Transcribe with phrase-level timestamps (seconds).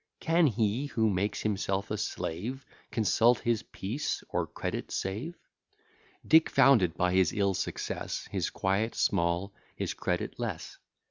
[0.19, 5.35] Can he, who makes himself a slave, Consult his peace, or credit save?
[6.25, 10.79] Dick found it by his ill success, His quiet small, his credit less.